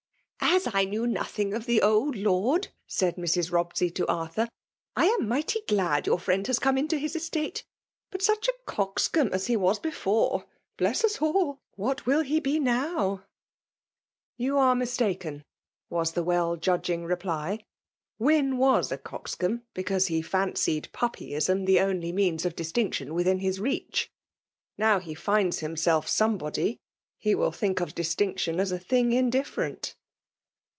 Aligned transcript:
*' 0.51 0.53
As 0.53 0.67
I 0.73 0.83
knew 0.85 1.07
nothing 1.07 1.53
of 1.53 1.65
the 1.65 1.81
old 1.81 2.15
Lord/^ 2.15 2.69
said 2.85 3.15
Mrs. 3.15 3.51
Robsey 3.51 3.89
to 3.91 4.07
Arthur," 4.07 4.49
I 4.97 5.05
am 5.05 5.27
mighty 5.27 5.61
glad 5.65 6.05
your 6.07 6.19
friend 6.19 6.45
has 6.47 6.59
come 6.59 6.85
to 6.89 6.99
his 6.99 7.15
estate. 7.15 7.63
But 8.09 8.21
such 8.21 8.47
a 8.49 8.53
coxcomb 8.65 9.29
as 9.31 9.47
he 9.47 9.55
was 9.55 9.79
before,— 9.79 10.45
bless 10.79 11.03
as 11.05 11.19
all!— 11.21 11.61
what 11.75 12.05
will 12.05 12.21
he 12.21 12.39
be 12.41 12.59
now 12.59 13.23
?"''You 14.37 14.57
are 14.57 14.75
mistaken/' 14.75 15.43
was 15.89 16.11
the 16.11 16.23
well 16.23 16.57
judging 16.57 17.05
reply. 17.05 17.59
"Wyn 18.19 18.57
was 18.57 18.91
a 18.91 18.97
coxcomb, 18.97 19.61
because 19.73 20.07
he 20.07 20.21
fancied 20.21 20.89
puppyism 20.91 21.65
the 21.65 21.79
only 21.79 22.11
means 22.11 22.45
of 22.45 22.55
distinc 22.57 22.95
.FEMALE 22.95 23.13
JMMinATVOV. 23.13 23.15
99 23.27 23.37
tkm 23.37 23.39
mthin 23.39 23.41
his 23.41 23.57
teach;— 23.57 24.11
^itow 24.79 25.01
he 25.01 25.13
finds 25.13 25.61
himselC. 25.61 26.07
somebody, 26.09 26.77
he 27.17 27.33
will 27.35 27.51
tinnk 27.51 27.79
of 27.79 27.95
distinetioB 27.95 28.59
as 28.59 28.71
a 28.73 28.79
thing 28.79 29.13
indifferent.'' 29.13 29.95